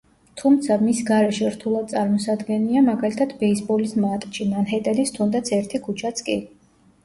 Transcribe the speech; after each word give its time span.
თუმცა, 0.41 0.77
მის 0.85 1.01
გარეშე 1.09 1.51
რთულად 1.55 1.91
წარმოსადგენია, 1.91 2.83
მაგალითად, 2.89 3.37
ბეისბოლის 3.45 3.95
მატჩი, 4.09 4.51
მანჰეტენის 4.57 5.17
თუნდაც 5.21 5.57
ერთი 5.63 5.87
ქუჩაც 5.89 6.27
კი. 6.29 6.43